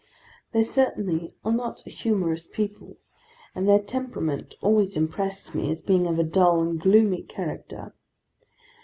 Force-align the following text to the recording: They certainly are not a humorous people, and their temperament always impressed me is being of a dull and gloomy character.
They 0.51 0.63
certainly 0.63 1.35
are 1.45 1.51
not 1.51 1.85
a 1.85 1.91
humorous 1.91 2.47
people, 2.47 2.97
and 3.53 3.69
their 3.69 3.77
temperament 3.77 4.55
always 4.59 4.97
impressed 4.97 5.53
me 5.53 5.69
is 5.69 5.83
being 5.83 6.07
of 6.07 6.17
a 6.17 6.23
dull 6.23 6.59
and 6.63 6.79
gloomy 6.81 7.21
character. 7.21 7.93